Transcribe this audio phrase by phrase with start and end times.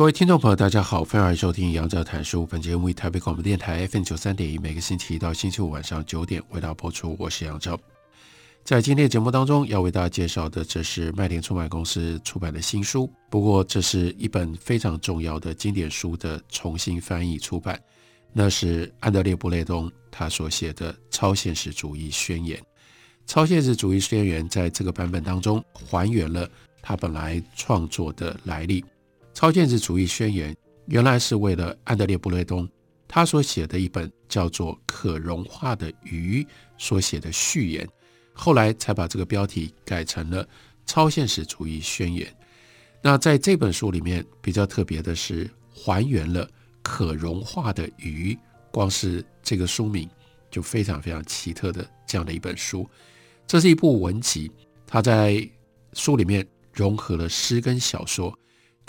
[0.00, 2.46] 各位听众朋友，大家好，欢迎收听杨照谈书。
[2.46, 7.14] 本节目为台北广播电台 FM 九三点一，每个星期一到星期五晚上九点为大家播出。
[7.18, 7.78] 我是杨照。
[8.64, 13.12] 在今天的节目当中，要为大家介绍的，这是麦田出版公司出版的新书。
[13.28, 17.78] 不过，这是一本非常重要的经典书的重新翻译出版，
[18.32, 22.58] 那是安德烈·布雷东他所写的《超现实主义宣言》。
[23.26, 26.48] 《超现实主义宣言》在这个版本当中还原了
[26.80, 28.82] 他本来创作的来历。
[29.40, 32.68] 超现实主义宣言原来是为了安德烈·布雷东
[33.08, 36.42] 他所写的一本叫做《可融化的鱼》
[36.76, 37.88] 所写的序言，
[38.34, 40.44] 后来才把这个标题改成了
[40.84, 42.26] 《超现实主义宣言》。
[43.00, 46.46] 那在这本书里面比较特别的是还原了
[46.82, 48.38] 可融化的鱼，
[48.70, 50.06] 光是这个书名
[50.50, 52.86] 就非常非常奇特的这样的一本书。
[53.46, 54.52] 这是一部文集，
[54.86, 55.48] 它在
[55.94, 58.38] 书里面融合了诗跟小说。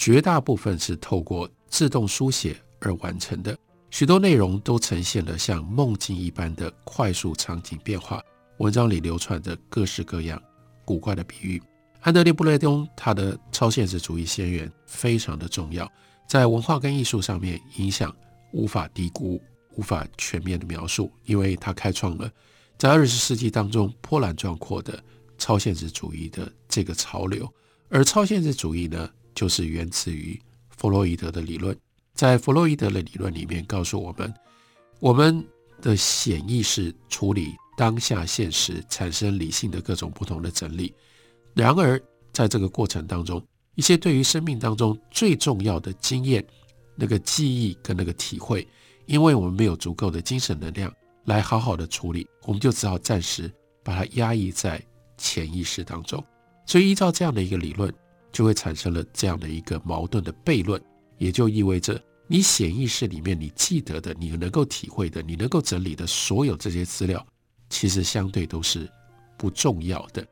[0.01, 3.55] 绝大部分是透过自动书写而完成的，
[3.91, 8.19] 许多内容都呈现了像梦境一般的快速场景变化。
[8.57, 10.41] 文章里流传着各式各样
[10.83, 11.61] 古怪的比喻。
[11.99, 15.87] 安德烈·布雷东他的超现实主义先源非常的重要，
[16.27, 18.11] 在文化跟艺术上面影响
[18.53, 19.39] 无法低估、
[19.75, 22.27] 无法全面的描述，因为他开创了
[22.75, 24.99] 在二十世纪当中波澜壮阔的
[25.37, 27.47] 超现实主义的这个潮流。
[27.87, 31.77] 而超现实主义呢，就是源自于弗洛伊德的理论，
[32.13, 34.33] 在弗洛伊德的理论里面告诉我们，
[34.99, 35.45] 我们
[35.81, 40.93] 的潜意识处理当下现实，产生理性的各种不同的整理。
[41.53, 43.43] 然而，在这个过程当中，
[43.75, 46.45] 一些对于生命当中最重要的经验、
[46.95, 48.67] 那个记忆跟那个体会，
[49.05, 50.93] 因为我们没有足够的精神能量
[51.25, 53.51] 来好好的处理，我们就只好暂时
[53.83, 54.81] 把它压抑在
[55.17, 56.23] 潜意识当中。
[56.65, 57.93] 所以，依照这样的一个理论。
[58.31, 60.81] 就会产生了这样的一个矛盾的悖论，
[61.17, 67.25] 也就意味着你潜意识里面你记得的、你能够体会的、你能够整理的所有这些资料，
[67.69, 68.89] 其实相对都是
[69.37, 70.25] 不重要的，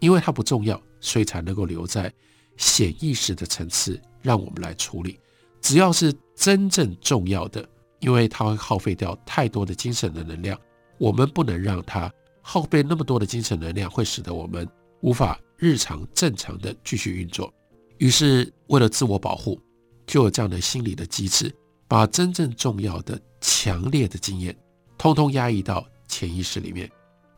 [0.00, 2.12] 因为它不重要，所以才能够留在
[2.58, 5.18] 潜意识的层次让我们来处理。
[5.60, 7.66] 只要是真正重要的，
[8.00, 10.58] 因为它会耗费掉太多的精神的能量，
[10.98, 12.12] 我们不能让它
[12.42, 14.68] 耗费那么多的精神能量，会使得我们
[15.00, 15.40] 无法。
[15.58, 17.52] 日常正常的继续运作，
[17.98, 19.60] 于是为了自我保护，
[20.06, 21.54] 就有这样的心理的机制，
[21.88, 24.56] 把真正重要的、强烈的经验，
[24.98, 26.90] 通通压抑到潜意识里面。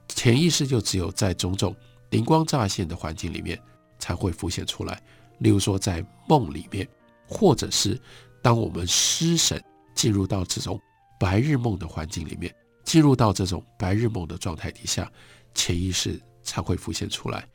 [0.09, 1.75] 潜意识就只有在种种
[2.11, 3.61] 灵光乍现的环境里面
[3.99, 5.01] 才会浮现出来，
[5.39, 6.89] 例如说在梦里面，
[7.29, 8.01] 或者是
[8.43, 9.63] 当我们失神
[9.95, 10.81] 进入到这种
[11.21, 12.53] 白日梦的环境里面，
[12.85, 15.09] 进入到这种白日梦的状态底下，
[15.55, 17.47] 潜意识才会浮现出来。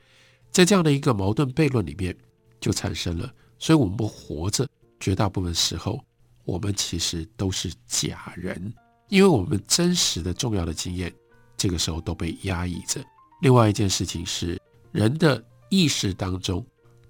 [0.54, 2.16] 在这样的一个矛盾悖论里面，
[2.62, 3.34] 就产生了。
[3.58, 4.68] 所以，我们活着，
[5.00, 6.00] 绝大部分时候，
[6.46, 8.72] 我们其实都是假人，
[9.10, 11.12] 因为我们真实的重要的经验，
[11.58, 13.04] 这个时候都被压抑着。
[13.42, 16.64] 另外一件事情是，人的意识当中，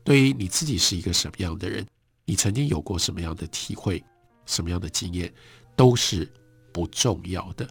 [0.06, 1.86] 对于你自己是一个什么样的人，
[2.24, 4.02] 你曾经有过什么样的体会，
[4.46, 5.31] 什么样的经验，
[5.75, 6.31] 都是
[6.72, 7.70] 不重要的，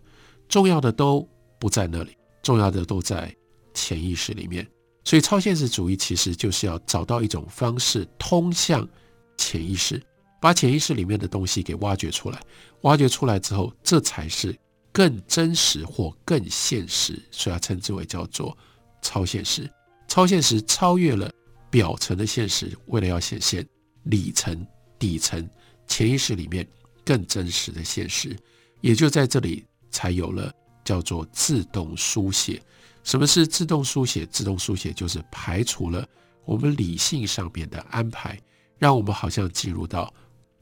[0.51, 1.27] 重要的都
[1.59, 3.35] 不在那里，重要的都在
[3.73, 4.69] 潜意识里面。
[5.05, 8.89] 所以，超现实主义其实就是要找到一种方式，通向
[9.37, 10.01] 潜意识，
[10.41, 12.41] 把潜意识里面的东西给挖掘出来。
[12.83, 14.57] 挖掘出来之后，这才是
[14.93, 18.57] 更真实或更现实，所以要称之为叫做
[19.01, 19.69] 超现实。
[20.07, 21.31] 超现实超越了
[21.69, 23.67] 表层的现实，为了要显现
[24.05, 24.67] 里层、
[24.99, 25.49] 底层、
[25.87, 26.67] 潜意识里面
[27.05, 28.37] 更真实的现实，
[28.81, 30.53] 也就在这里才有了
[30.85, 32.63] 叫做自动书写。
[33.03, 34.25] 什么是自动书写？
[34.27, 36.07] 自动书写就是排除了
[36.45, 38.41] 我们理性上面的安排，
[38.79, 40.13] 让我们好像进入到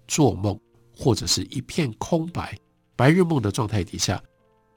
[0.08, 0.58] 做梦
[0.96, 2.58] 或者是一片空白、
[2.96, 4.22] 白日梦的状态底下，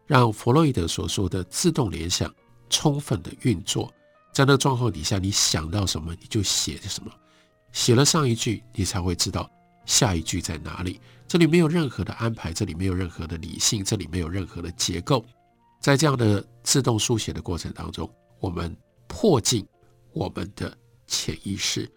[0.05, 2.33] 让弗洛伊德所说的自动联想
[2.69, 3.91] 充分的运作。
[4.33, 7.11] 在那状况底下，你想到什么你就写什么，
[7.71, 9.49] 写了上一句，你才会知道
[9.85, 10.99] 下一句在哪里。
[11.27, 15.25] 这里没有任何的安排，这里没有任何的理性，这里没有任何的结构。
[15.83, 18.09] 在这样的自动书写的过程当中，
[18.39, 18.73] 我们
[19.05, 19.67] 迫近
[20.13, 20.75] 我们的
[21.07, 21.91] 潜意识。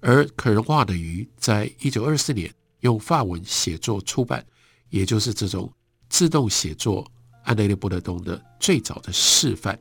[0.00, 4.44] 而可人化的鱼在一九二四年用法文写作出版，
[4.90, 5.72] 也就是这种
[6.10, 7.10] 自动写作
[7.42, 9.80] 安德烈波德东的最早的示范，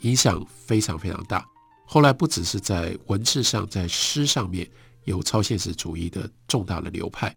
[0.00, 1.42] 影响非常非常大。
[1.86, 4.70] 后来不只是在文字上，在诗上面
[5.04, 7.34] 有超现实主义的重大的流派，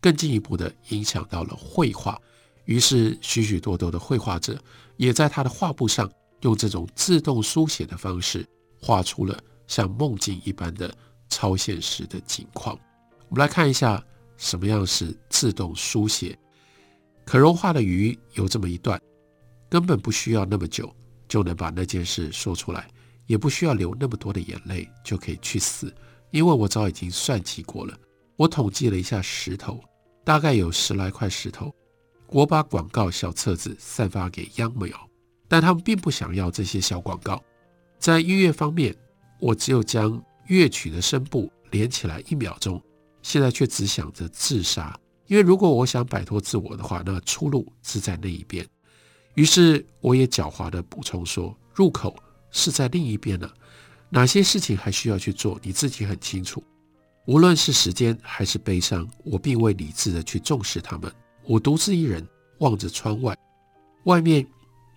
[0.00, 2.20] 更进一步的影响到了绘画。
[2.64, 4.58] 于是许许多多的绘画者
[4.96, 8.46] 也在他的画布上用这种自动书写的方式，
[8.80, 10.92] 画出了像梦境一般的
[11.28, 12.78] 超现实的景况。
[13.28, 14.02] 我们来看一下
[14.36, 16.38] 什么样是自动书写。
[17.24, 19.00] 可融化的鱼有这么一段，
[19.68, 20.94] 根本不需要那么久
[21.26, 22.88] 就能把那件事说出来。
[23.26, 25.90] 也不需要流那么多的眼泪就可以去死，
[26.30, 27.96] 因为我早已经算计过了。
[28.36, 29.80] 我统计了一下石头，
[30.26, 31.74] 大概有十来块石头。
[32.28, 34.90] 我把广告小册子散发给秧苗，
[35.48, 37.42] 但他们并不想要这些小广告。
[37.98, 38.94] 在音乐方面，
[39.40, 42.82] 我只有将乐曲的声部连起来一秒钟，
[43.22, 44.98] 现在却只想着自杀。
[45.26, 48.66] 因为如果我想摆脱自我的话，那出路是在那一边。
[49.34, 52.16] 于是我也狡猾地补充说：入口。
[52.56, 53.50] 是在另一边呢，
[54.08, 55.58] 哪些事情还需要去做？
[55.60, 56.62] 你自己很清楚。
[57.26, 61.12] 无论是时间还是悲伤，我并未理智的去重视他们。
[61.46, 62.26] 我独自一人
[62.58, 63.36] 望着窗外，
[64.04, 64.46] 外面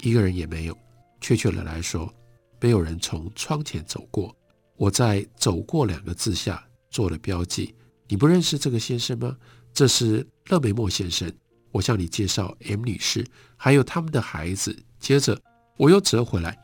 [0.01, 0.77] 一个人也没有。
[1.19, 2.13] 确切的来说，
[2.61, 4.35] 没有人从窗前走过。
[4.75, 7.75] 我在“走过”两个字下做了标记。
[8.07, 9.35] 你不认识这个先生吗？
[9.73, 11.31] 这是勒梅莫先生。
[11.71, 14.77] 我向你介绍 M 女士，还有他们的孩子。
[14.99, 15.39] 接着
[15.75, 16.57] 我又折回来。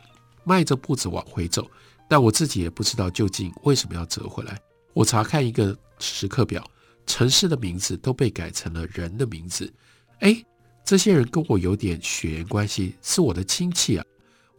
[0.46, 1.66] 迈着步子往回走，
[2.10, 4.60] 但我自己也不知道究竟为什么要折回来。
[4.94, 6.62] 我查看一个时刻表，
[7.06, 9.72] 城市的名字都被改成了人的名字。
[10.20, 10.44] 哎，
[10.84, 14.06] 这些人跟我有点血缘关系，是我的亲戚啊！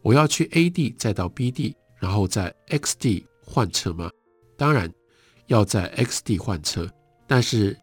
[0.01, 4.11] 我要去 A 地，再到 B 地，然后在 X 地换车吗？
[4.55, 4.91] 当然
[5.47, 6.87] 要在 X 地换车，
[7.27, 7.75] 但是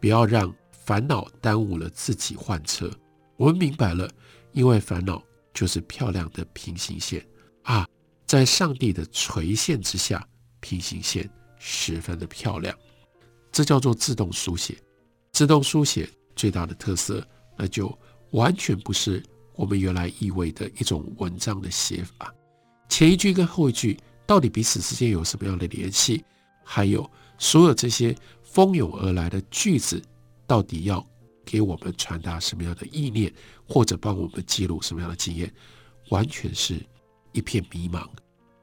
[0.00, 2.90] 不要让烦恼耽误了自己换车。
[3.36, 4.08] 我们明白了，
[4.52, 5.22] 因为烦恼
[5.52, 7.26] 就是漂亮的平行线。
[7.62, 7.86] 啊，
[8.26, 10.24] 在上帝的垂线之下，
[10.60, 11.28] 平行线
[11.58, 12.76] 十分的漂亮，
[13.54, 14.76] 这叫做自动书写。
[15.30, 17.24] 自动书写最大的特色，
[17.56, 17.96] 那就
[18.32, 19.22] 完全不是
[19.54, 22.34] 我们原来意味的一种文章的写法。
[22.88, 23.96] 前一句跟后一句
[24.26, 26.24] 到底彼此之间有什么样的联系？
[26.64, 27.08] 还有
[27.38, 28.12] 所有这些
[28.42, 30.02] 蜂拥而来的句子，
[30.48, 31.06] 到底要
[31.44, 33.32] 给我们传达什么样的意念，
[33.68, 35.52] 或者帮我们记录什么样的经验？
[36.08, 36.84] 完全是。
[37.32, 38.08] 一片迷茫，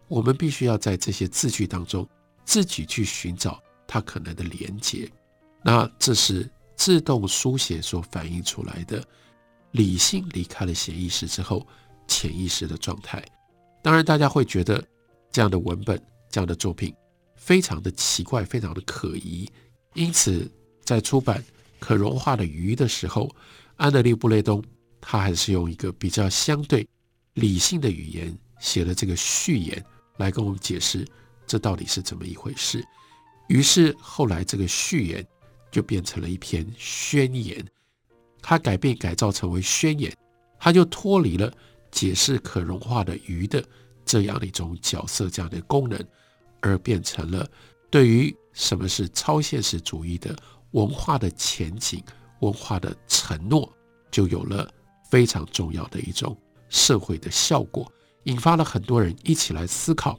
[0.07, 2.07] 我们必须要在这些字句当中
[2.45, 3.61] 自己去寻找
[3.91, 5.11] 它可能的连接。
[5.61, 9.03] 那这是自动书写所反映出来的
[9.71, 11.67] 理性离开了显意识之后
[12.07, 13.21] 潜意识的状态。
[13.83, 14.81] 当然，大家会觉得
[15.29, 16.95] 这样的文本、这样的作品
[17.35, 19.45] 非常的奇怪，非常的可疑。
[19.93, 20.49] 因此，
[20.85, 21.37] 在出版
[21.77, 23.29] 《可融化的鱼》的时候，
[23.75, 24.63] 安德烈布雷东
[25.01, 26.87] 他还是用一个比较相对
[27.33, 28.33] 理性的语言。
[28.61, 29.83] 写了这个序言
[30.17, 31.03] 来跟我们解释
[31.47, 32.85] 这到底是怎么一回事。
[33.51, 35.27] 于是后来这个序言
[35.69, 37.61] 就变成了一篇宣言，
[38.41, 40.09] 它改变改造成为宣言，
[40.57, 41.51] 它就脱离了
[41.91, 43.61] 解释可融化的鱼的
[44.05, 46.01] 这样的一种角色、这样的功能，
[46.61, 47.45] 而变成了
[47.89, 50.33] 对于什么是超现实主义的
[50.71, 52.01] 文化的前景、
[52.39, 53.69] 文化的承诺，
[54.09, 54.71] 就有了
[55.09, 56.37] 非常重要的一种
[56.69, 57.91] 社会的效果。
[58.23, 60.17] 引发了很多人一起来思考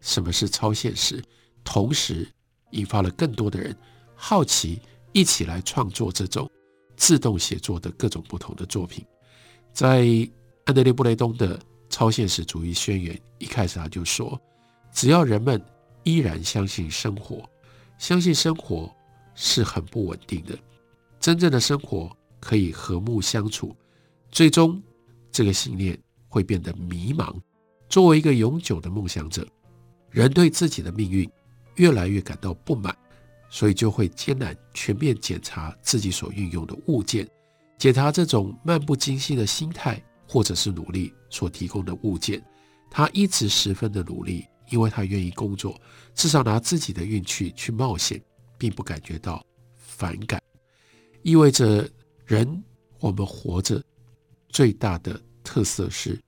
[0.00, 1.22] 什么是超现实，
[1.62, 2.26] 同时
[2.70, 3.76] 引发了更多的人
[4.14, 4.80] 好奇，
[5.12, 6.50] 一起来创作这种
[6.96, 9.04] 自动写作的各种不同的作品。
[9.72, 10.06] 在
[10.64, 11.58] 安德烈布雷东的
[11.88, 14.40] 超现实主义宣言一开始他就说：
[14.92, 15.62] 只要人们
[16.02, 17.48] 依然相信生活，
[17.98, 18.90] 相信生活
[19.34, 20.58] 是很不稳定的，
[21.18, 23.74] 真正的生活可以和睦相处，
[24.30, 24.82] 最终
[25.32, 25.98] 这个信念。
[26.32, 27.34] 会变得迷茫。
[27.88, 29.44] 作为一个永久的梦想者，
[30.10, 31.28] 人对自己的命运
[31.76, 32.96] 越来越感到不满，
[33.48, 37.28] 所以就会艰难全面检查自己所运用的物件，
[37.78, 42.42] 检查这种漫不经心的心态或者是努力所提供的物件。
[42.90, 45.80] 他一直十分的努力，因为他愿意工作，
[46.14, 48.20] 至少拿自己的运气去冒险，
[48.58, 49.44] 并不感觉到
[49.76, 50.42] 反感。
[51.22, 51.88] 意味着
[52.26, 52.62] 人，
[52.98, 53.82] 我们活着
[54.48, 55.20] 最大的。
[55.42, 56.20] 特色是，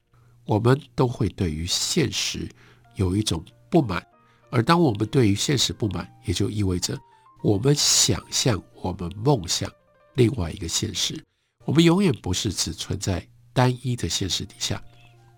[0.47, 2.49] 我们都会对于现实
[2.97, 4.05] 有一种不满，
[4.53, 6.97] 而当我们对于现实不满，也就意味着
[7.43, 9.73] 我们想象、我们梦想
[10.15, 11.19] 另外一个现实。
[11.65, 14.83] 我们永远不是只存在单一的现实底下，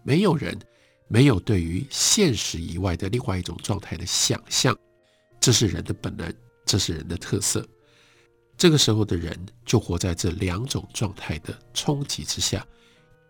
[0.03, 0.59] 没有人
[1.07, 4.77] 没有对于现实以外的另外一种状态的想象，
[5.39, 6.35] 这是人的本能，
[6.67, 7.65] 这是人的特色。
[8.57, 12.67] 这个时候的人就活在这两种状态的冲击之下，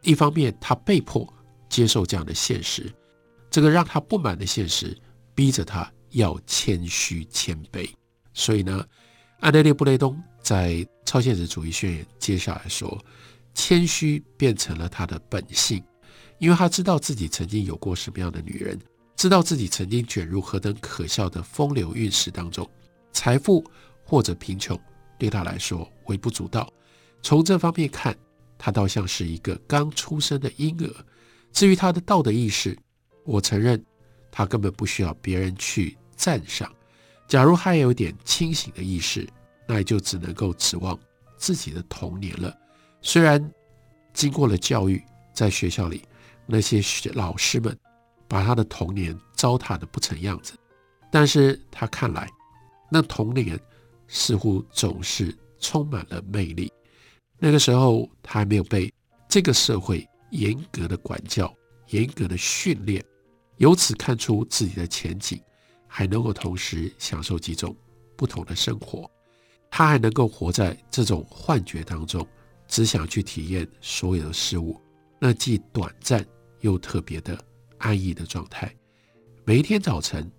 [0.01, 1.31] 一方面他被迫
[1.69, 2.91] 接受这样的现实，
[3.51, 4.97] 这个让他不满的现实
[5.35, 7.89] 逼着他要谦虚谦卑。
[8.33, 8.85] 所以呢，
[9.41, 10.73] 安德烈·布雷东在
[11.05, 13.03] 《超现实主义宣言》接下来说，
[13.55, 15.83] 谦虚变成了他的本性。
[16.39, 18.79] 因为他知道自己曾经有过什么样的女人，
[19.17, 22.69] 知道自己曾经卷入何等可笑的风流韵事当中，
[23.13, 23.65] 财富
[24.05, 24.79] 或者贫穷
[25.17, 26.69] 对他来说微不足道。
[27.23, 28.15] 从这方面看，
[28.59, 30.93] 他倒像是一个刚出生的婴儿。
[31.53, 32.77] 至于他的道德意识，
[33.25, 33.83] 我承认
[34.37, 36.69] 他根本不需要别人去赞赏。
[37.29, 39.25] 假如他有点清醒的意识，
[39.69, 40.99] 那也就只能够指望
[41.37, 42.53] 自己的童年了。
[43.01, 43.39] 虽然
[44.13, 45.01] 经过了教育，
[45.33, 46.03] 在学校里。
[46.47, 46.83] 那些
[47.15, 47.75] 老师们
[48.29, 50.53] 把他的童年糟蹋得不成样子，
[51.11, 52.29] 但是他看来，
[52.91, 53.59] 那童年
[54.09, 56.71] 似乎总是充满了魅力。
[57.39, 58.93] 那个时候，他还没有被
[59.27, 61.51] 这个社会严格的管教、
[61.89, 63.03] 严格的训练，
[63.57, 65.41] 由此看出自己的前景，
[65.87, 67.77] 还能够同时享受几种
[68.17, 69.11] 不同的生活。
[69.71, 72.27] 他还能够活在这种幻觉当中，
[72.69, 74.81] 只想去体验所有的事物，
[75.19, 76.25] 那既短暂。
[76.61, 77.39] 又特别的
[77.77, 78.75] 安逸的状态。
[79.45, 80.33] 每一天早晨，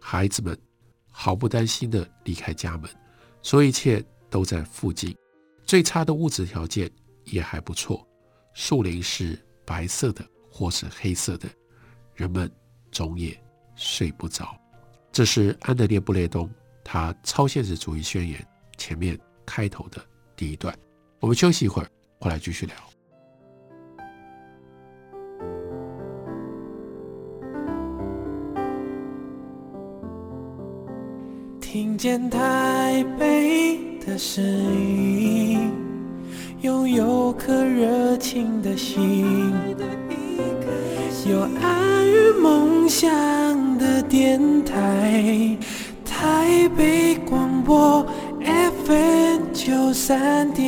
[0.00, 0.60] 孩子们
[1.08, 2.90] 毫不担心地离开家门，
[3.42, 5.16] 所以一切都在附近。
[5.64, 6.90] 最差的物质条件
[7.26, 8.04] 也还不错，
[8.54, 11.48] 树林是白色的或是黑色的，
[12.18, 12.50] 人们
[12.90, 13.32] 总也
[13.76, 14.56] 睡不着。
[15.12, 16.50] 这是安德烈·布列东
[16.82, 18.44] 他超现实主义宣言
[18.76, 20.76] 前面开头的第一段。
[21.20, 22.74] 我们休息一会儿，回来继续聊。
[31.60, 35.72] 听见台北的声音，
[36.62, 39.54] 拥有颗热情的心，
[41.28, 43.06] 有爱与梦想
[43.76, 45.54] 的电台，
[46.02, 48.02] 台北广播
[48.86, 50.66] FM 九三点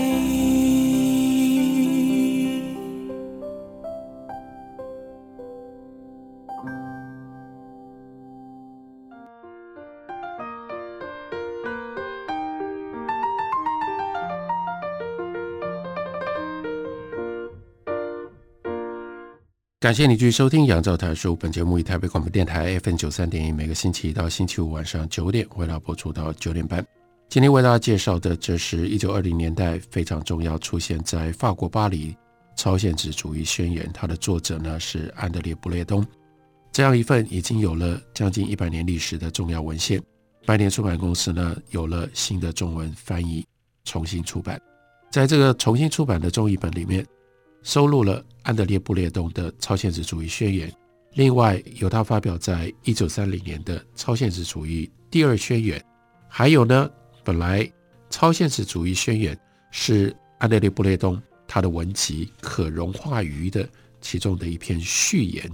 [19.80, 21.32] 感谢你继续收听《杨照谈书》。
[21.36, 26.86] 本节目以台北广播电台 FM 九三点一，每个星期一到星期五晚上九点，为大家播出到九点半。
[27.30, 32.12] 今天为大家介绍的，这是一九二零年代非常重要，出现在法国巴黎
[32.56, 33.86] 《超现实主义宣言》。
[33.94, 36.06] 它的作者呢是安德烈·布列东。
[36.70, 39.98] 这样一份已经有了将近一百年历史的重要文献，
[40.44, 43.46] 白年出版公司呢有了新的中文翻译，
[43.86, 44.60] 重新出版。
[45.10, 47.02] 在这个重新出版的中译本里面，
[47.62, 50.68] 收录了安德烈·布列东的《超现实主义宣言》，
[51.12, 55.78] 另外有他发表在一九三零年的《超现实主义第二宣言》，
[56.28, 56.90] 还有呢，
[57.22, 57.64] 本来
[58.08, 59.36] 《超现实主义宣言》
[59.70, 63.68] 是安德烈·布列东他的文集《可融化鱼》的
[64.00, 65.52] 其中的一篇序言，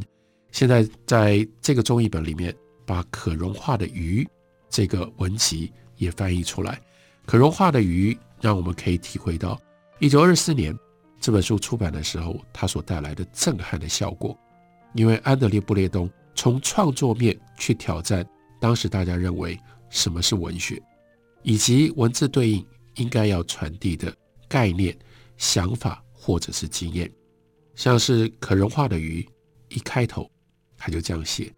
[0.53, 2.55] 现在在这个中译本里面，
[2.87, 4.23] 把《可融化的鱼》
[4.71, 6.75] 这个文集也翻译出来，
[7.27, 9.61] 《可融化的鱼》让我们可以体会到
[9.99, 10.73] 一九二四年。
[11.21, 14.39] 这本书出版的时候，它所带来的震撼的效果，
[14.95, 18.25] 因为安德烈·布列东从创作面去挑战
[18.61, 19.59] 当时大家认为
[19.91, 20.81] 什么是文学，
[21.43, 24.15] 以及文字对应应该要传递的
[24.49, 24.97] 概念、
[25.37, 27.11] 想法或者是经验，
[27.75, 29.27] 像是可融化的鱼，
[29.69, 30.31] 一开头
[30.77, 31.53] 他就这样写：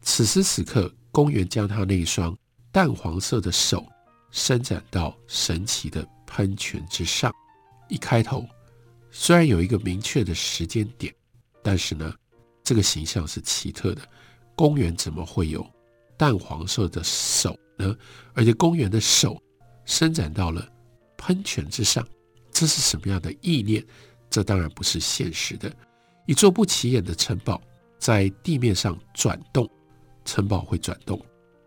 [0.00, 2.36] 此时此刻，公园将他那一双
[2.72, 3.84] 淡黄色的手
[4.30, 7.32] 伸展到神奇的喷泉之上，
[7.88, 8.46] 一开头。
[9.10, 11.14] 虽然有一个明确的时间点，
[11.62, 12.14] 但是呢，
[12.62, 14.02] 这个形象是奇特的。
[14.54, 15.66] 公园怎么会有
[16.16, 17.96] 淡黄色的手呢？
[18.34, 19.40] 而且公园的手
[19.84, 20.66] 伸展到了
[21.16, 22.06] 喷泉之上，
[22.52, 23.84] 这是什么样的意念？
[24.28, 25.72] 这当然不是现实的。
[26.26, 27.60] 一座不起眼的城堡
[27.98, 29.68] 在地面上转动，
[30.24, 31.20] 城堡会转动。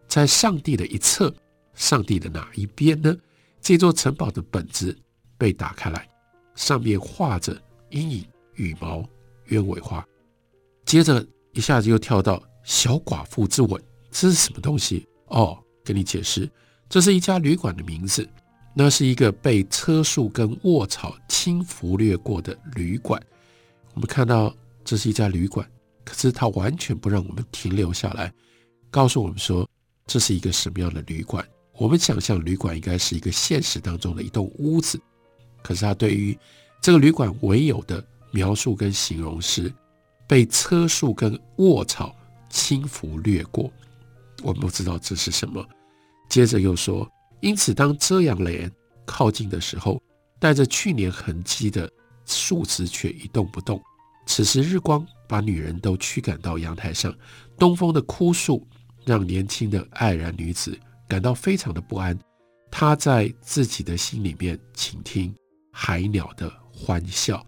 [0.07, 1.33] 在上帝的一侧，
[1.73, 3.13] 上帝的哪一边呢？
[3.59, 4.95] 这座城堡的本子
[5.37, 6.07] 被打开来。
[6.55, 9.03] 上面画着阴影、羽毛、
[9.47, 10.05] 鸢尾花，
[10.85, 13.81] 接着一下子又跳到小寡妇之吻，
[14.11, 15.07] 这是什么东西？
[15.27, 16.49] 哦，跟你解释，
[16.87, 18.27] 这是一家旅馆的名字。
[18.75, 23.21] 那是一个被车树跟卧草轻拂掠过的旅馆。
[23.93, 24.51] 我们看到
[24.83, 25.69] 这是一家旅馆，
[26.03, 28.33] 可是它完全不让我们停留下来，
[28.89, 29.69] 告诉我们说
[30.07, 31.47] 这是一个什么样的旅馆。
[31.77, 34.99] 我们想象旅馆应该是一个现实当中的一栋屋子，
[35.63, 36.37] 可是他对于
[36.81, 39.73] 这个旅馆唯有的描述跟形容是
[40.27, 42.15] 被车树跟卧草
[42.49, 43.71] 轻拂掠过。
[44.43, 45.65] 我不知道这是什么。
[46.29, 48.69] 接着又说，因此当遮阳帘
[49.05, 50.01] 靠近的时候，
[50.39, 51.89] 带着去年痕迹的
[52.25, 53.81] 树枝却一动不动。
[54.25, 57.13] 此时日光把女人都驱赶到阳台上，
[57.57, 58.67] 东风的枯树
[59.05, 60.77] 让年轻的爱然女子
[61.07, 62.17] 感到非常的不安。
[62.71, 65.33] 她在自己的心里面倾听
[65.75, 67.45] 海鸟的欢笑，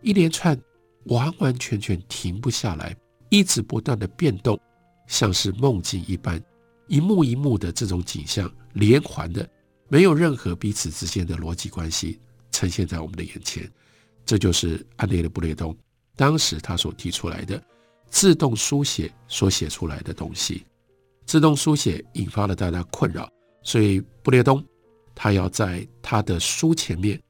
[0.00, 0.58] 一连串
[1.04, 2.96] 完完全全停不下来，
[3.28, 4.58] 一直不断的变动，
[5.06, 6.42] 像是梦境一般，
[6.88, 9.46] 一幕一幕的这种景象连环的，
[9.88, 12.18] 没有任何彼此之间的逻辑关系
[12.50, 13.70] 呈现在我们的眼前。
[14.24, 15.76] 这就是安德烈·布列东。
[16.16, 17.62] 当时他所提出来的
[18.08, 20.64] 自动书写所写出来的东西，
[21.26, 23.28] 自动书写引发了大家困扰，
[23.62, 24.64] 所以布列东
[25.14, 27.20] 他要在他的书前面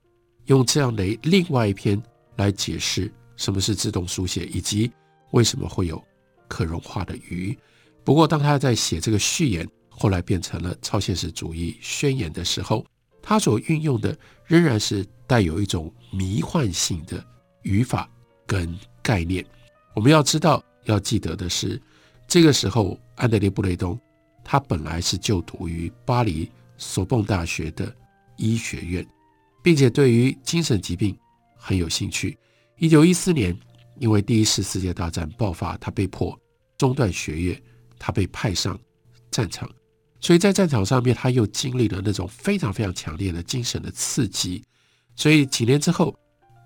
[0.46, 2.00] 用这样的另外一篇
[2.36, 4.90] 来解释什么是自动书写，以及
[5.30, 6.02] 为什么会有
[6.48, 7.56] 可融化的鱼。
[8.02, 12.84] 不过，当他在写这个序言，后来变成了超现实主义宣言的时候，
[13.22, 17.24] 他所运用的仍然是带有一种迷幻性的
[17.62, 18.08] 语法。
[18.48, 19.44] 跟概念，
[19.92, 21.82] 我们要知道、要记得的是，
[22.28, 23.98] 这个时候安德烈·布雷东
[24.44, 26.48] 他本来是就读于巴黎
[26.78, 27.92] 索邦大学的
[28.36, 29.04] 医学院，
[29.66, 31.18] 并且对于精神疾病
[31.56, 32.38] 很有兴趣。
[32.78, 33.52] 一九一四年，
[33.98, 36.38] 因为第一次世界大战爆发，他被迫
[36.78, 37.60] 中断学业，
[37.98, 38.78] 他被派上
[39.28, 39.68] 战场，
[40.20, 44.62] 所以在战场上面，他又经历了那种非常非常强烈的精神的刺激。
[45.16, 46.16] 所以几年之后，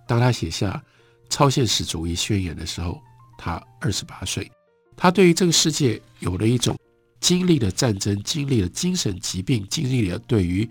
[0.06, 0.84] 当他写下
[1.30, 3.00] 超现实主义宣言的时候，
[3.38, 4.52] 他二十八岁，
[4.94, 6.76] 他对于这个世界有了一种
[7.18, 10.68] 经历了战争、经历了精神疾病、经历了对于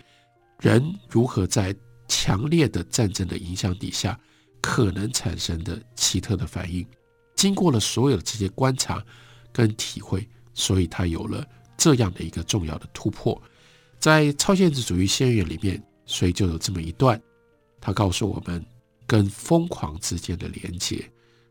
[0.60, 1.76] 人如何在
[2.10, 4.20] 强烈的战争的影响底下
[4.60, 6.86] 可能产生的奇特的反应，
[7.38, 9.02] 经过了所有的这些观察
[9.54, 13.42] 跟体会，所以他有了这样的一个重要的突破。
[13.98, 17.22] 在超现实主义宣言里面，所以就有这么一段，
[17.80, 18.62] 他告诉我们。
[19.08, 21.04] 跟疯狂之间的连接，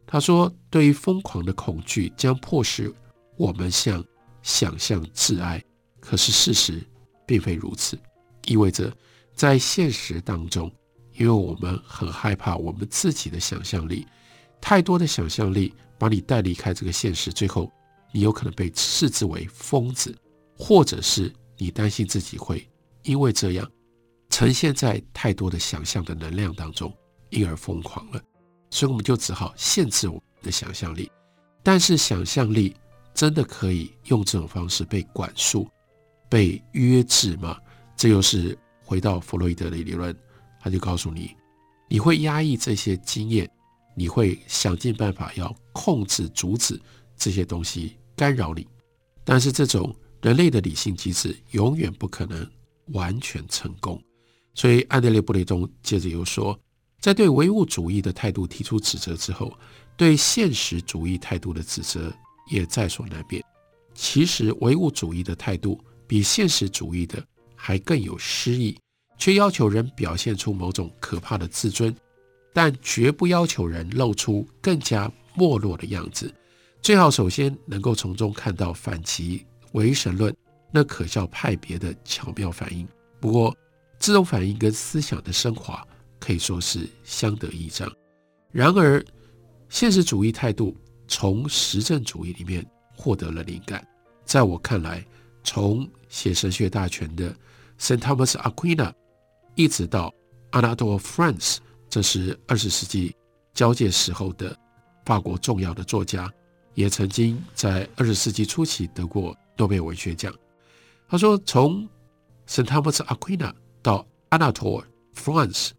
[0.07, 2.95] 他说：“对于疯狂的恐惧将迫使
[3.37, 4.05] 我们向
[4.45, 5.61] 想象致爱，
[5.99, 6.81] 可是事实
[7.27, 7.99] 并非如此。
[8.47, 8.97] 意味着
[9.39, 10.69] 在现实当中，
[11.13, 14.05] 因为我们很害怕我们自己的想象力，
[14.61, 17.71] 太多的想象力把你带离开这个现实，最后
[18.13, 20.13] 你有可能被视之为疯子，
[20.57, 22.69] 或者是你担心自己会
[23.05, 23.71] 因为这样
[24.29, 26.93] 呈现在太多的想象的能量当中。”
[27.31, 28.21] 因而疯狂了，
[28.71, 31.11] 所以我们就只好限制我们的想象力。
[31.63, 32.75] 但是想象力
[33.13, 35.69] 真的可以用这种方式被管束、
[36.27, 37.59] 被约制吗？
[37.99, 40.17] 这又是回到弗洛伊德的理论，
[40.59, 41.37] 他就告诉你，
[41.91, 43.47] 你会压抑这些经验，
[43.95, 46.81] 你会想尽办法要控制、阻止
[47.15, 48.67] 这些东西干扰你。
[49.25, 52.51] 但是这种人类的理性机制永远不可能
[52.93, 54.03] 完全成功。
[54.55, 56.59] 所以安德烈·布雷东接着又说。
[56.99, 59.53] 在对唯物主义的态度提出指责之后，
[59.97, 62.13] 对现实主义态度的指责
[62.51, 63.41] 也在所难免。
[63.95, 67.25] 其实，唯物主义的态度比现实主义的
[67.59, 68.79] 还更有诗意，
[69.19, 71.95] 却要求人表现出某种可怕的自尊，
[72.53, 76.33] 但绝不要求人露出更加没落的样子。
[76.81, 80.35] 最好首先能够从中看到反其唯神论
[80.73, 82.87] 那可笑派别的巧妙反应。
[83.19, 83.55] 不过，
[83.99, 85.85] 这种反应跟思想的升华。
[86.21, 87.89] 可以说是相得益彰。
[88.51, 89.01] 然而，
[89.69, 93.87] 现实主义态度从实证主义里面获得了灵感。
[94.25, 95.07] 在我看来，
[95.49, 97.35] 从写神学大全的
[97.81, 98.93] Saint Thomas Aquina，
[99.55, 100.13] 一直到
[100.51, 101.57] Anatole France，
[101.89, 103.17] 这是二十世纪
[103.55, 104.55] 交界时候的
[105.07, 106.31] 法国重要的作家，
[106.75, 110.31] 也曾经在二十世纪初期得过诺贝尔文学奖。
[111.09, 111.89] 他说，从
[112.47, 114.85] Saint Thomas Aquina 到 Anatole
[115.15, 115.71] France。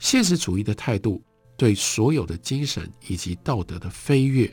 [0.00, 1.22] 现实主义的态度
[1.56, 4.52] 对所有的精神以及道德的飞跃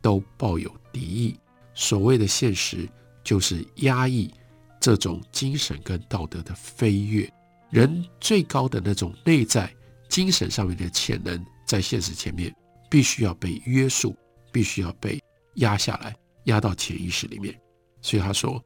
[0.00, 1.38] 都抱有敌意。
[1.72, 2.88] 所谓的现实，
[3.22, 4.32] 就是压抑
[4.80, 7.30] 这种精神跟道德的飞跃。
[7.70, 9.74] 人最高的那种内在
[10.08, 12.54] 精神上面的潜能，在现实前面
[12.90, 14.16] 必须要被约束，
[14.50, 15.22] 必须要被
[15.54, 17.58] 压下来，压到潜意识里面。
[18.00, 18.62] 所以他说：“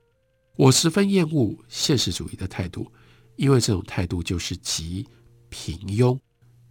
[0.57, 2.90] 我十分厌恶现实主义的态度，
[3.37, 5.07] 因为这种态度就是极。”
[5.49, 6.19] 平庸，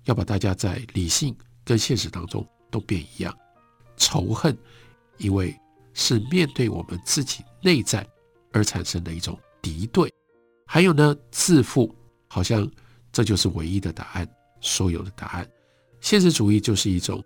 [0.04, 3.36] 要把大家在理性跟现实当中都变一样，
[3.95, 4.56] 仇恨
[5.17, 5.58] 因为
[5.96, 8.08] 是面对我们自己内在
[8.52, 10.14] 而产生的一种敌对。
[10.68, 11.92] 还有呢，自负，
[12.28, 12.70] 好像
[13.12, 14.30] 这就是唯一的答案，
[14.62, 15.50] 所有的答案。
[16.02, 17.24] 现实主义就是一种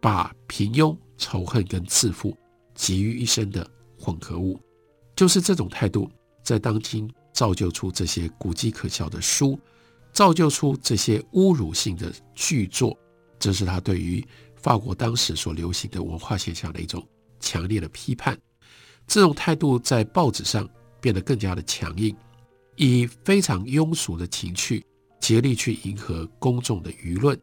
[0.00, 2.36] 把平庸、仇恨跟自负
[2.74, 4.60] 集于一身的混合物，
[5.16, 6.08] 就是这种态度，
[6.44, 9.58] 在当今造就出这些古迹可笑的书，
[10.12, 12.96] 造就出这些侮辱性的巨作。
[13.38, 14.24] 这是他对于
[14.56, 17.06] 法国当时所流行的文化现象的一种
[17.40, 18.38] 强烈的批判。
[19.06, 20.68] 这种态度在报纸上
[21.00, 22.14] 变得更加的强硬。
[22.76, 24.84] 以非常庸俗的情趣，
[25.20, 27.38] 竭力去迎合公众的舆论，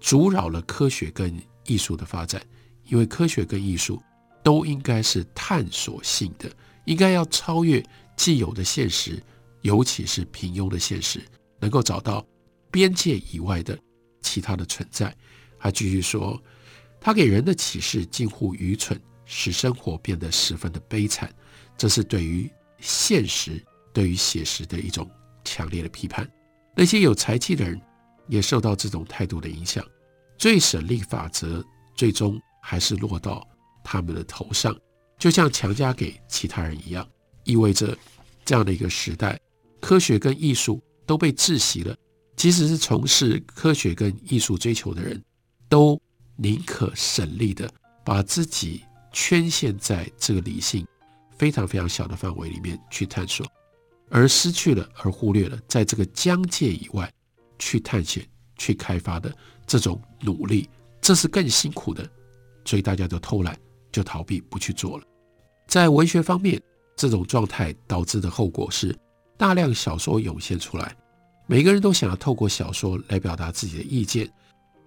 [0.00, 2.44] 阻扰了科学跟艺术的发展。
[2.86, 4.02] 因为科学跟艺术
[4.42, 6.50] 都应该是探索性的，
[6.84, 7.82] 应该要超越
[8.14, 9.22] 既有的现实，
[9.62, 11.18] 尤其是平庸的现实，
[11.58, 12.22] 能够找到
[12.70, 13.78] 边界以外的
[14.20, 15.16] 其他的存在。
[15.58, 16.38] 他继续说，
[17.00, 21.32] 他给人的启示近乎愚蠢，使生活变得十分的悲惨。
[21.76, 23.62] 这是对于现实。
[23.94, 25.08] 对于写实的一种
[25.44, 26.28] 强烈的批判，
[26.74, 27.80] 那些有才气的人
[28.26, 29.86] 也受到这种态度的影响。
[30.36, 33.46] 最省力法则最终还是落到
[33.84, 34.76] 他们的头上，
[35.16, 37.08] 就像强加给其他人一样，
[37.44, 37.96] 意味着
[38.44, 39.38] 这样的一个时代，
[39.80, 41.94] 科学跟艺术都被窒息了。
[42.34, 45.22] 即使是从事科学跟艺术追求的人，
[45.68, 45.96] 都
[46.34, 47.72] 宁可省力的
[48.04, 48.82] 把自己
[49.14, 50.86] 圈限在这个理性
[51.38, 53.46] 非常非常小的范围里面去探索。
[54.10, 57.10] 而失去了，而忽略了在这个疆界以外
[57.58, 58.22] 去探险、
[58.56, 59.34] 去开发的
[59.66, 60.68] 这种努力，
[61.00, 62.06] 这是更辛苦的。
[62.66, 63.58] 所以大家都偷懒，
[63.90, 65.04] 就逃避不去做了。
[65.66, 66.60] 在文学方面，
[66.94, 68.94] 这种状态导致的后果是
[69.36, 70.94] 大量小说涌现出来，
[71.46, 74.30] 每个人都想要透过小说来表达自己的意见，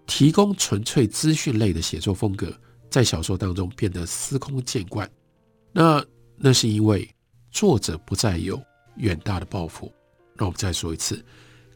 [0.05, 2.55] 提供纯粹资讯类的写作风格，
[2.89, 5.10] 在小说当中变得司空见惯。
[5.71, 6.04] 那
[6.36, 7.10] 那是因为
[7.52, 8.62] 作者不再有。
[9.00, 9.93] 远大的抱负，
[10.36, 11.23] 那我们再说一次，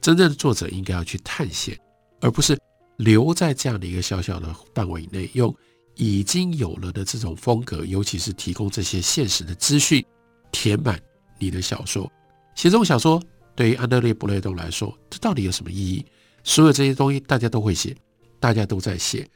[0.02, 1.80] 真正的作者应该要去探险，
[2.20, 2.58] 而不是
[2.98, 5.56] 留在这样的一个小小的范围内，用
[5.94, 10.04] 已经有了的这种风格，尤其是提供这些现实的资讯，
[10.52, 11.00] 填满
[11.38, 12.12] 你的小说。
[12.56, 13.22] 写这种小说，
[13.56, 16.04] 对于安德烈·布雷东来说，这到底有什么意义？
[16.44, 17.96] 所有这些东西大家都会写，
[18.40, 19.30] 大家都在写，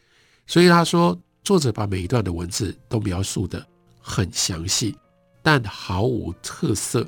[0.48, 3.64] 所以他说，作者把每一段的文字都描述得
[4.00, 4.98] 很详细，
[5.44, 7.08] 但毫无特色。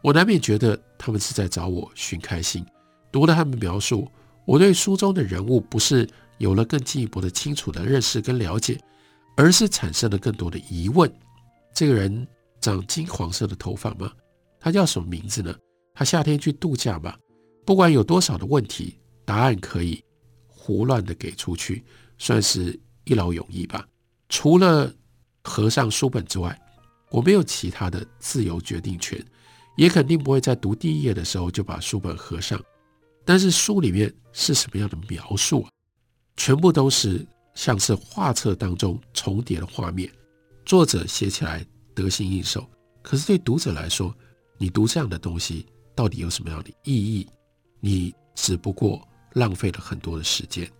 [0.00, 2.64] 我难免觉得他们是在找我寻开心。
[3.10, 4.08] 读了他们描述，
[4.44, 8.80] 我对书中的人物不是有了更进一步的清楚的认识跟了解，
[9.36, 11.12] 而是产生了更多的疑问。
[11.74, 12.24] 这个人
[12.60, 14.12] 长金黄色的头发吗？
[14.60, 15.52] 他叫什么名字呢？
[15.92, 17.16] 他夏天去度假吗？
[17.66, 20.04] 不管有多少的问题，答案可以
[20.46, 21.84] 胡乱的给出去，
[22.16, 23.86] 算是一劳永逸吧。
[24.28, 24.92] 除了
[25.44, 26.58] 合上书本之外，
[27.10, 29.24] 我没有其他的自由决定权。
[29.74, 32.62] 也肯定不会在读第一页的时候就把书本合上，
[33.24, 35.70] 但是书里面是什么样的描述啊？
[36.36, 40.12] 全部都是像是画册当中重叠的画面，
[40.66, 42.68] 作者写起来得心应手，
[43.00, 44.14] 可是对读者来说，
[44.58, 47.26] 你读这样的东西到底有什么样的意义？
[47.80, 49.00] 你只不过
[49.32, 50.70] 浪费了很多的时间。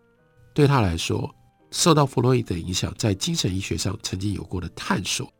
[0.52, 1.34] 对他来说，
[1.72, 5.32] 受到弗洛伊德的影响，在精神医学上曾经有过的探索，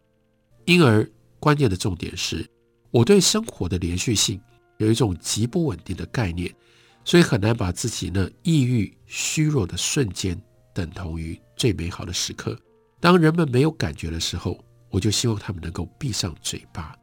[0.64, 2.45] 因而关键的重点是。
[2.90, 4.40] 我对生活的连续性
[4.79, 6.53] 有一种极不稳定的概念，
[7.05, 10.38] 所以很难把自己那抑郁、虚弱的瞬间
[10.75, 12.59] 等同于最美好的时刻。
[13.01, 16.95] 当人们没有感觉的时候，我就希望他们能够闭上嘴巴。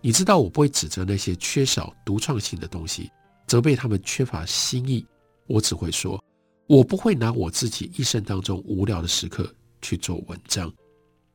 [0.00, 3.10] 你知道，我不会指责那些缺少独创性的东西，
[3.46, 5.04] 责备他们缺乏新意。
[5.46, 6.22] 我只会说，
[6.66, 10.72] 我不会拿我自己一生当中无聊的时刻去做文章。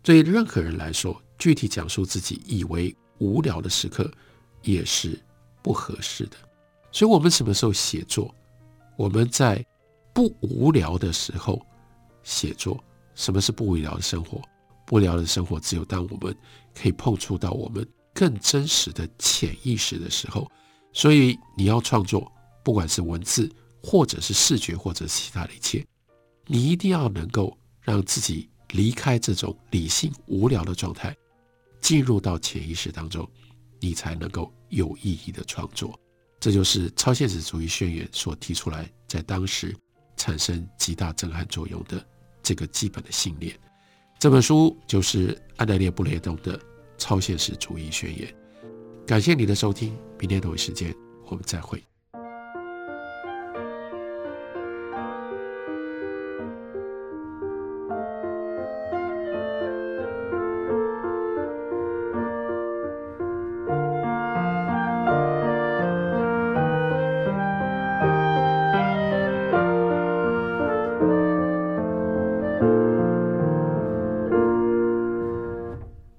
[0.04, 2.96] 对任何人来说，具体讲述自己以为。
[3.24, 4.12] 无聊的时刻
[4.64, 5.16] 也是
[5.62, 6.38] 不合适的，
[6.92, 8.34] 所以，我们什么时候写作？
[8.98, 9.64] 我们在
[10.12, 11.64] 不无聊的时候
[12.24, 12.84] 写作。
[13.14, 14.42] 什么是不无聊的生活？
[14.88, 16.36] 不无聊的生活，只有当我们
[16.74, 20.50] 可以碰触到我们更真实的潜意识的时候。
[20.92, 22.32] 所以，你要创作，
[22.64, 23.48] 不管是文字，
[23.82, 25.86] 或者是视觉，或者其他的一切，
[26.46, 31.16] 你一定要能够让自己离开这种理性无聊的状态。
[31.82, 33.28] 进入到潜意识当中，
[33.80, 36.00] 你才能够有意义的创作。
[36.40, 39.76] 这就是超现实主义宣言所提出来，在当时
[40.16, 42.06] 产生极大震撼作用的
[42.44, 43.60] 这个基本的信念。
[44.20, 46.56] 这本书就是安德烈·布雷东的
[47.00, 48.28] 《超现实主义宣言》。
[49.08, 51.84] 感谢你的收听，明天同一时间我们再会。